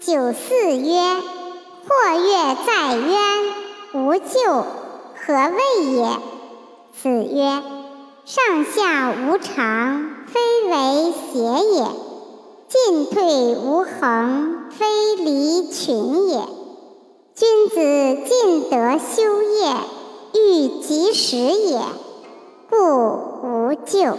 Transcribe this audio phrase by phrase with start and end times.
[0.00, 1.00] 九四曰：
[1.88, 3.18] 或跃在渊，
[3.94, 4.64] 无咎，
[5.16, 6.08] 何谓也？
[7.02, 7.62] 子曰：
[8.24, 11.86] 上下无常，非为邪也；
[12.68, 16.42] 进退无恒，非离群也。
[17.34, 19.74] 君子尽德修业，
[20.34, 21.80] 欲及时也，
[22.70, 22.76] 故
[23.42, 24.16] 无咎。